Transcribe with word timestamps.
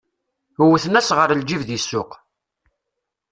Wwten-as 0.63 1.09
ɣer 1.17 1.29
lǧib 1.39 1.61
di 1.67 1.77
ssuq. 1.81 2.11